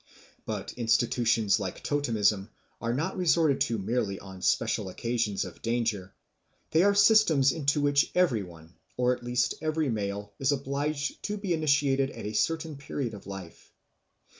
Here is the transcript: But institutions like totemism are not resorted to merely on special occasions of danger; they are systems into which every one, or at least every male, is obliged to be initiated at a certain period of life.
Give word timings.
But 0.47 0.73
institutions 0.77 1.59
like 1.59 1.83
totemism 1.83 2.49
are 2.81 2.91
not 2.91 3.15
resorted 3.15 3.61
to 3.61 3.77
merely 3.77 4.17
on 4.17 4.41
special 4.41 4.89
occasions 4.89 5.45
of 5.45 5.61
danger; 5.61 6.15
they 6.71 6.81
are 6.81 6.95
systems 6.95 7.51
into 7.51 7.79
which 7.81 8.09
every 8.15 8.41
one, 8.41 8.73
or 8.97 9.15
at 9.15 9.23
least 9.23 9.53
every 9.61 9.89
male, 9.89 10.33
is 10.39 10.51
obliged 10.51 11.21
to 11.25 11.37
be 11.37 11.53
initiated 11.53 12.09
at 12.09 12.25
a 12.25 12.33
certain 12.33 12.77
period 12.77 13.13
of 13.13 13.27
life. 13.27 13.71